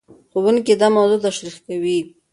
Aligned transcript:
ښوونکي 0.31 0.73
دا 0.81 0.87
موضوع 0.95 1.19
تشريح 1.25 1.55
کوي. 1.65 1.99